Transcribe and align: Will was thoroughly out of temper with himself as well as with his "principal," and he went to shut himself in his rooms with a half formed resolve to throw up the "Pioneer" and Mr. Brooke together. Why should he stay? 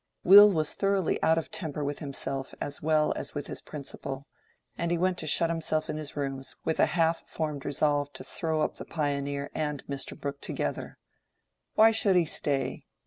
Will 0.23 0.51
was 0.51 0.73
thoroughly 0.73 1.21
out 1.21 1.37
of 1.37 1.51
temper 1.51 1.83
with 1.83 1.99
himself 1.99 2.55
as 2.59 2.81
well 2.81 3.13
as 3.15 3.35
with 3.35 3.45
his 3.45 3.61
"principal," 3.61 4.25
and 4.75 4.89
he 4.89 4.97
went 4.97 5.19
to 5.19 5.27
shut 5.27 5.51
himself 5.51 5.91
in 5.91 5.97
his 5.97 6.15
rooms 6.15 6.55
with 6.65 6.79
a 6.79 6.87
half 6.97 7.21
formed 7.29 7.65
resolve 7.65 8.11
to 8.13 8.23
throw 8.23 8.61
up 8.61 8.77
the 8.77 8.85
"Pioneer" 8.85 9.51
and 9.53 9.85
Mr. 9.85 10.19
Brooke 10.19 10.41
together. 10.41 10.97
Why 11.75 11.91
should 11.91 12.15
he 12.15 12.25
stay? 12.25 12.87